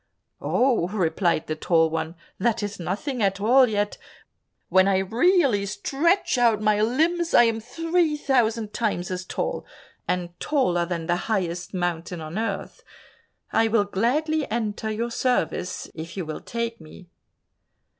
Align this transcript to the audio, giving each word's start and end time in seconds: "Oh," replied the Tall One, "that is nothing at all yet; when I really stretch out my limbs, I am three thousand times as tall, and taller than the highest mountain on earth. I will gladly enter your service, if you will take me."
"Oh," 0.41 0.87
replied 0.87 1.45
the 1.45 1.55
Tall 1.55 1.91
One, 1.91 2.15
"that 2.39 2.63
is 2.63 2.79
nothing 2.79 3.21
at 3.21 3.39
all 3.39 3.67
yet; 3.69 3.99
when 4.67 4.87
I 4.87 4.97
really 4.97 5.63
stretch 5.67 6.39
out 6.39 6.59
my 6.59 6.81
limbs, 6.81 7.35
I 7.35 7.43
am 7.43 7.59
three 7.59 8.17
thousand 8.17 8.73
times 8.73 9.11
as 9.11 9.23
tall, 9.25 9.63
and 10.07 10.29
taller 10.39 10.87
than 10.87 11.05
the 11.05 11.15
highest 11.29 11.75
mountain 11.75 12.19
on 12.19 12.39
earth. 12.39 12.81
I 13.53 13.67
will 13.67 13.85
gladly 13.85 14.49
enter 14.49 14.89
your 14.89 15.11
service, 15.11 15.87
if 15.93 16.17
you 16.17 16.25
will 16.25 16.41
take 16.41 16.81
me." 16.81 17.05